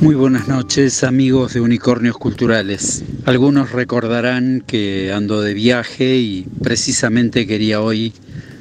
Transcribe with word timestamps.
Muy 0.00 0.14
buenas 0.14 0.46
noches 0.46 1.02
amigos 1.02 1.54
de 1.54 1.60
Unicornios 1.60 2.16
Culturales. 2.16 3.04
Algunos 3.24 3.72
recordarán 3.72 4.62
que 4.64 5.12
ando 5.12 5.40
de 5.40 5.54
viaje 5.54 6.18
y 6.18 6.46
precisamente 6.62 7.48
quería 7.48 7.80
hoy 7.80 8.12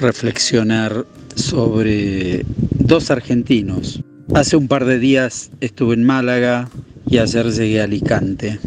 reflexionar 0.00 1.06
sobre 1.36 2.44
dos 2.80 3.12
argentinos. 3.12 4.02
Hace 4.34 4.56
un 4.56 4.66
par 4.66 4.84
de 4.86 4.98
días 4.98 5.52
estuve 5.60 5.94
en 5.94 6.02
Málaga 6.02 6.68
y 7.06 7.18
ayer 7.18 7.46
llegué 7.52 7.80
a 7.80 7.84
Alicante. 7.84 8.58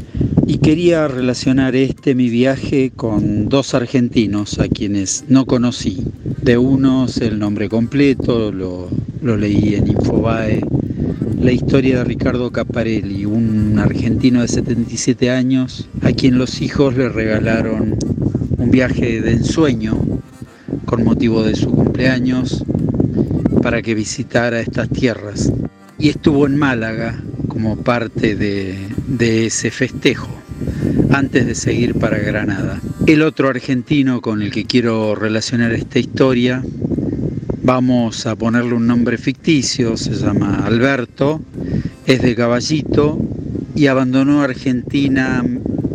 Y 0.47 0.59
quería 0.59 1.09
relacionar 1.09 1.75
este 1.75 2.15
mi 2.15 2.29
viaje 2.29 2.93
con 2.95 3.49
dos 3.49 3.73
argentinos 3.73 4.59
a 4.59 4.69
quienes 4.69 5.25
no 5.27 5.45
conocí. 5.45 6.01
De 6.41 6.57
unos 6.57 7.17
el 7.17 7.39
nombre 7.39 7.67
completo, 7.67 8.53
lo, 8.53 8.87
lo 9.21 9.35
leí 9.35 9.75
en 9.75 9.87
Infobae 9.89 10.61
la 11.39 11.51
historia 11.51 11.97
de 11.97 12.03
Ricardo 12.05 12.51
Caparelli, 12.51 13.25
un 13.25 13.77
argentino 13.79 14.41
de 14.41 14.47
77 14.47 15.29
años, 15.29 15.89
a 16.01 16.11
quien 16.11 16.37
los 16.37 16.61
hijos 16.61 16.95
le 16.95 17.09
regalaron 17.09 17.97
un 18.57 18.71
viaje 18.71 19.21
de 19.21 19.31
ensueño 19.31 19.97
con 20.85 21.03
motivo 21.03 21.43
de 21.43 21.55
su 21.55 21.69
cumpleaños 21.69 22.63
para 23.61 23.81
que 23.81 23.93
visitara 23.93 24.61
estas 24.61 24.89
tierras. 24.89 25.51
Y 25.99 26.09
estuvo 26.09 26.45
en 26.47 26.57
Málaga 26.57 27.21
como 27.47 27.77
parte 27.77 28.35
de, 28.35 28.77
de 29.07 29.45
ese 29.47 29.69
festejo 29.69 30.29
antes 31.11 31.45
de 31.45 31.55
seguir 31.55 31.95
para 31.95 32.17
Granada. 32.17 32.79
El 33.05 33.21
otro 33.21 33.49
argentino 33.49 34.21
con 34.21 34.41
el 34.41 34.51
que 34.51 34.65
quiero 34.65 35.13
relacionar 35.13 35.73
esta 35.73 35.99
historia 35.99 36.63
Vamos 37.65 38.25
a 38.25 38.35
ponerle 38.35 38.73
un 38.73 38.85
nombre 38.85 39.17
ficticio, 39.17 39.95
se 39.95 40.11
llama 40.11 40.65
Alberto, 40.65 41.41
es 42.05 42.21
de 42.21 42.35
Caballito 42.35 43.17
y 43.73 43.87
abandonó 43.87 44.41
Argentina, 44.41 45.41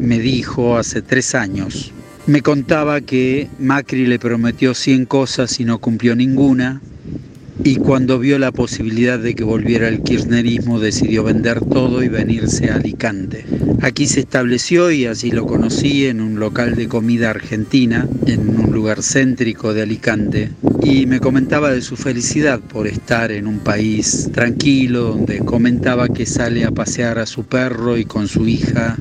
me 0.01 0.19
dijo, 0.19 0.79
hace 0.79 1.03
tres 1.03 1.35
años. 1.35 1.93
Me 2.27 2.41
contaba 2.41 3.03
que 3.03 3.51
Macri 3.59 4.07
le 4.07 4.19
prometió 4.19 4.73
100 4.73 5.05
cosas 5.05 5.61
y 5.61 5.67
no 5.67 5.79
cumplió 5.79 6.17
ninguna, 6.17 6.81
y 7.65 7.77
cuando 7.77 8.19
vio 8.19 8.39
la 8.39 8.51
posibilidad 8.51 9.19
de 9.19 9.35
que 9.35 9.45
volviera 9.45 9.89
el 9.89 10.03
kirchnerismo 10.03 10.81
decidió 10.81 11.25
vender 11.25 11.61
todo 11.61 12.03
y 12.03 12.09
venirse 12.09 12.71
a 12.71 12.77
Alicante. 12.77 13.45
Aquí 13.83 14.07
se 14.07 14.21
estableció 14.21 14.91
y 14.91 15.05
allí 15.05 15.33
lo 15.33 15.47
conocí 15.47 16.07
en 16.07 16.23
un 16.23 16.41
local 16.41 16.77
de 16.77 16.89
comida 16.89 17.29
argentina, 17.29 18.09
en 18.27 18.49
un 18.49 18.73
lugar 18.79 19.03
céntrico 19.03 19.75
de 19.75 19.83
Alicante, 19.83 20.51
y 20.85 21.07
me 21.07 21.19
comentaba 21.19 21.73
de 21.73 21.83
su 21.83 21.97
felicidad 21.97 22.61
por 22.61 22.87
estar 22.87 23.33
en 23.33 23.49
un 23.49 23.59
país 23.59 24.31
tranquilo, 24.33 25.03
donde 25.03 25.41
comentaba 25.41 26.09
que 26.09 26.27
sale 26.27 26.65
a 26.65 26.71
pasear 26.71 27.19
a 27.19 27.27
su 27.27 27.43
perro 27.43 27.99
y 27.99 28.05
con 28.05 28.29
su 28.29 28.47
hija 28.47 28.97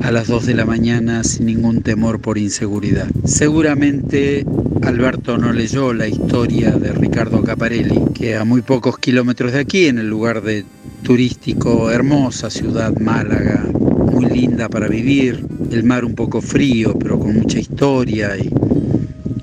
a 0.00 0.10
las 0.10 0.26
2 0.26 0.46
de 0.46 0.54
la 0.54 0.64
mañana 0.64 1.22
sin 1.22 1.46
ningún 1.46 1.82
temor 1.82 2.20
por 2.20 2.36
inseguridad. 2.36 3.08
Seguramente 3.24 4.44
Alberto 4.82 5.38
no 5.38 5.52
leyó 5.52 5.92
la 5.92 6.08
historia 6.08 6.72
de 6.72 6.90
Ricardo 6.92 7.44
Caparelli, 7.44 8.00
que 8.12 8.34
a 8.34 8.44
muy 8.44 8.62
pocos 8.62 8.98
kilómetros 8.98 9.52
de 9.52 9.60
aquí, 9.60 9.86
en 9.86 9.98
el 9.98 10.08
lugar 10.08 10.42
de 10.42 10.64
turístico 11.04 11.92
hermosa 11.92 12.50
ciudad 12.50 12.92
Málaga, 12.98 13.64
muy 14.12 14.26
linda 14.26 14.68
para 14.68 14.88
vivir, 14.88 15.46
el 15.70 15.84
mar 15.84 16.04
un 16.04 16.16
poco 16.16 16.40
frío, 16.40 16.98
pero 16.98 17.20
con 17.20 17.34
mucha 17.34 17.60
historia 17.60 18.36
y 18.36 18.50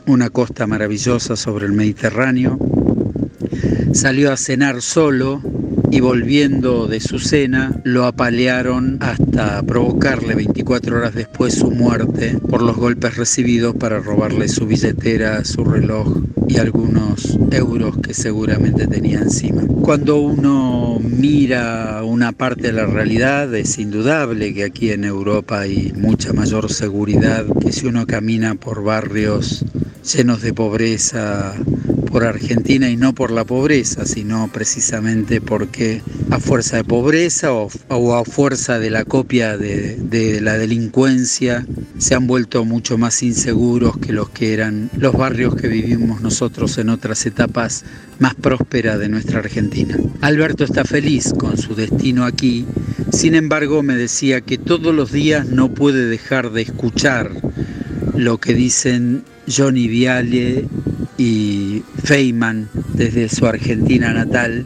una 0.09 0.29
costa 0.29 0.67
maravillosa 0.67 1.35
sobre 1.35 1.65
el 1.65 1.73
Mediterráneo, 1.73 2.57
salió 3.93 4.31
a 4.31 4.37
cenar 4.37 4.81
solo 4.81 5.41
y 5.91 6.01
volviendo 6.01 6.87
de 6.87 6.99
su 6.99 7.19
cena 7.19 7.81
lo 7.83 8.05
apalearon 8.05 8.97
hasta 9.01 9.61
provocarle 9.63 10.35
24 10.35 10.97
horas 10.97 11.15
después 11.15 11.55
su 11.55 11.71
muerte 11.71 12.37
por 12.49 12.61
los 12.61 12.77
golpes 12.77 13.17
recibidos 13.17 13.75
para 13.75 13.99
robarle 13.99 14.47
su 14.47 14.67
billetera, 14.67 15.43
su 15.45 15.63
reloj 15.63 16.21
y 16.47 16.57
algunos 16.57 17.37
euros 17.51 17.97
que 17.97 18.13
seguramente 18.13 18.87
tenía 18.87 19.19
encima. 19.19 19.63
Cuando 19.81 20.17
uno 20.17 20.99
mira 21.01 22.03
una 22.03 22.31
parte 22.31 22.67
de 22.67 22.73
la 22.73 22.85
realidad 22.85 23.53
es 23.55 23.79
indudable 23.79 24.53
que 24.53 24.63
aquí 24.63 24.91
en 24.91 25.03
Europa 25.03 25.61
hay 25.61 25.91
mucha 25.95 26.33
mayor 26.33 26.71
seguridad 26.71 27.45
que 27.59 27.71
si 27.71 27.87
uno 27.87 28.05
camina 28.05 28.55
por 28.55 28.83
barrios 28.83 29.65
llenos 30.03 30.41
de 30.41 30.53
pobreza 30.53 31.55
por 32.09 32.23
Argentina 32.23 32.89
y 32.89 32.97
no 32.97 33.13
por 33.13 33.31
la 33.31 33.43
pobreza, 33.45 34.05
sino 34.05 34.49
precisamente 34.51 35.41
porque 35.41 36.01
a 36.31 36.39
fuerza 36.39 36.77
de 36.77 36.83
pobreza 36.83 37.53
o, 37.53 37.69
a 38.15 38.25
fuerza 38.25 38.79
de 38.79 38.89
la 38.89 39.05
copia 39.05 39.57
de, 39.57 39.95
de, 39.95 40.41
la 40.41 40.57
delincuencia 40.57 41.65
se 41.97 42.15
han 42.15 42.25
vuelto 42.25 42.65
mucho 42.65 42.97
más 42.97 43.21
inseguros 43.21 43.97
que 43.97 44.11
los 44.11 44.29
que 44.29 44.53
eran 44.53 44.89
los 44.97 45.13
barrios 45.13 45.55
que 45.55 45.67
vivimos 45.67 46.21
nosotros 46.21 46.77
en 46.77 46.89
otras 46.89 47.25
etapas 47.25 47.85
más 48.17 48.35
prósperas 48.35 48.99
de 48.99 49.09
nuestra 49.09 49.39
Argentina. 49.39 49.97
Alberto 50.21 50.63
está 50.63 50.83
feliz 50.83 51.33
con 51.37 51.57
su 51.57 51.75
destino 51.75 52.25
aquí, 52.25 52.65
sin 53.11 53.35
embargo 53.35 53.83
me 53.83 53.95
decía 53.95 54.41
que 54.41 54.57
todos 54.57 54.93
los 54.95 55.11
días 55.11 55.47
no 55.47 55.73
puede 55.73 56.05
dejar 56.07 56.51
de 56.51 56.63
escuchar 56.63 57.31
lo 58.19 58.37
que 58.37 58.53
dicen 58.53 59.23
Johnny 59.47 59.87
Viale 59.87 60.65
y 61.17 61.83
Feynman 62.03 62.69
desde 62.93 63.29
su 63.29 63.45
Argentina 63.45 64.11
natal, 64.11 64.65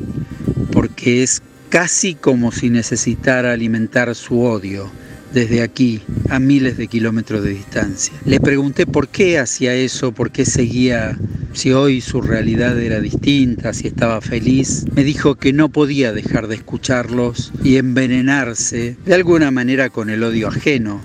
porque 0.71 1.21
es 1.21 1.43
casi 1.69 2.15
como 2.15 2.51
si 2.51 2.71
necesitara 2.71 3.53
alimentar 3.53 4.13
su 4.15 4.41
odio 4.41 4.91
desde 5.33 5.61
aquí, 5.61 6.01
a 6.29 6.39
miles 6.39 6.77
de 6.77 6.87
kilómetros 6.87 7.43
de 7.43 7.51
distancia. 7.51 8.13
Le 8.25 8.39
pregunté 8.39 8.87
por 8.87 9.07
qué 9.07 9.37
hacía 9.37 9.75
eso, 9.75 10.13
por 10.13 10.31
qué 10.31 10.45
seguía, 10.45 11.17
si 11.53 11.71
hoy 11.71 12.01
su 12.01 12.21
realidad 12.21 12.79
era 12.79 12.99
distinta, 13.01 13.73
si 13.73 13.87
estaba 13.87 14.19
feliz. 14.21 14.85
Me 14.95 15.03
dijo 15.03 15.35
que 15.35 15.53
no 15.53 15.69
podía 15.69 16.11
dejar 16.11 16.47
de 16.47 16.55
escucharlos 16.55 17.51
y 17.63 17.77
envenenarse 17.77 18.97
de 19.05 19.13
alguna 19.13 19.51
manera 19.51 19.91
con 19.91 20.09
el 20.09 20.23
odio 20.23 20.47
ajeno, 20.47 21.01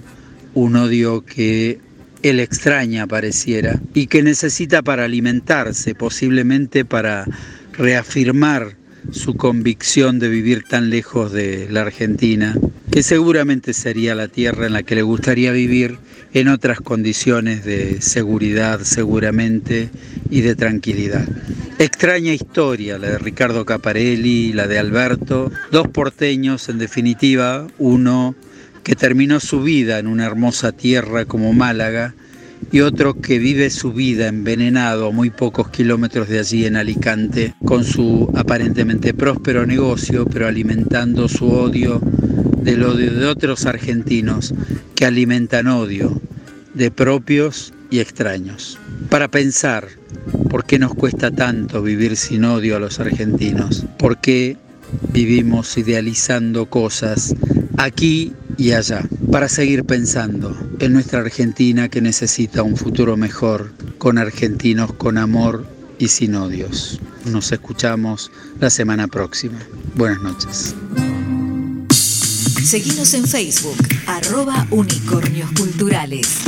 un 0.55 0.77
odio 0.77 1.25
que 1.25 1.88
él 2.23 2.41
extraña 2.41 3.07
pareciera 3.07 3.81
y 3.95 4.07
que 4.07 4.23
necesita 4.23 4.83
para 4.83 5.05
alimentarse, 5.05 5.95
posiblemente 5.95 6.85
para 6.85 7.27
reafirmar 7.73 8.77
su 9.13 9.37
convicción 9.37 10.19
de 10.19 10.29
vivir 10.29 10.65
tan 10.65 10.91
lejos 10.91 11.33
de 11.33 11.69
la 11.71 11.83
Argentina, 11.83 12.55
que 12.91 13.03
seguramente 13.03 13.73
sería 13.73 14.15
la 14.15 14.29
tierra 14.29 14.67
en 14.67 14.73
la 14.73 14.83
que 14.83 14.97
le 14.97 15.03
gustaría 15.03 15.53
vivir 15.53 15.99
en 16.35 16.49
otras 16.49 16.81
condiciones 16.81 17.65
de 17.65 18.01
seguridad 18.03 18.81
seguramente 18.83 19.89
y 20.31 20.43
de 20.43 20.55
tranquilidad. 20.55 21.27
Extraña 21.79 22.33
historia 22.35 22.99
la 22.99 23.11
de 23.11 23.19
Ricardo 23.19 23.65
Caparelli, 23.65 24.53
la 24.53 24.67
de 24.67 24.79
Alberto, 24.79 25.53
dos 25.71 25.89
porteños 25.89 26.69
en 26.69 26.79
definitiva, 26.79 27.67
uno 27.79 28.35
que 28.89 28.97
terminó 28.97 29.39
su 29.39 29.63
vida 29.63 29.99
en 29.99 30.07
una 30.07 30.25
hermosa 30.25 30.73
tierra 30.73 31.27
como 31.27 31.53
Málaga, 31.53 32.15
y 32.73 32.81
otro 32.81 33.21
que 33.21 33.39
vive 33.39 33.69
su 33.69 33.93
vida 33.93 34.29
envenenado 34.29 35.09
a 35.09 35.13
muy 35.13 35.29
pocos 35.29 35.69
kilómetros 35.69 36.27
de 36.31 36.39
allí 36.39 36.65
en 36.65 36.75
Alicante, 36.75 37.55
con 37.67 37.85
su 37.85 38.33
aparentemente 38.35 39.13
próspero 39.13 39.67
negocio, 39.67 40.25
pero 40.25 40.49
alimentando 40.49 41.29
su 41.29 41.51
odio 41.51 42.01
del 42.63 42.83
odio 42.83 43.13
de 43.13 43.27
otros 43.27 43.67
argentinos 43.67 44.55
que 44.95 45.05
alimentan 45.05 45.67
odio 45.67 46.23
de 46.73 46.91
propios 46.91 47.75
y 47.91 47.99
extraños. 47.99 48.79
Para 49.11 49.29
pensar, 49.29 49.87
¿por 50.49 50.65
qué 50.65 50.79
nos 50.79 50.95
cuesta 50.95 51.31
tanto 51.31 51.83
vivir 51.83 52.17
sin 52.17 52.43
odio 52.47 52.77
a 52.77 52.81
los 52.81 53.01
argentinos? 53.01 53.85
¿Por 53.99 54.19
qué 54.19 54.57
vivimos 55.13 55.77
idealizando 55.77 56.71
cosas 56.71 57.35
aquí 57.77 58.33
y 58.59 58.73
allá, 58.73 59.09
para 59.31 59.49
seguir 59.49 59.85
pensando 59.85 60.55
en 60.81 60.93
nuestra 60.93 61.21
Argentina 61.21 61.89
que 61.89 62.03
necesita 62.03 62.63
un 62.63 62.77
futuro 62.77 63.17
mejor, 63.17 63.73
con 63.99 64.19
argentinos 64.19 64.93
con 64.93 65.17
amor 65.17 65.65
y 65.99 66.09
sin 66.09 66.35
odios. 66.35 67.01
Nos 67.25 67.53
escuchamos 67.53 68.33
la 68.61 68.69
semana 68.69 69.07
próxima. 69.07 69.59
Buenas 69.95 70.21
noches. 70.23 70.75
Seguimos 72.65 73.15
en 73.15 73.27
Facebook, 73.27 73.79
arroba 74.07 74.67
unicornios 74.71 75.51
culturales. 75.53 76.41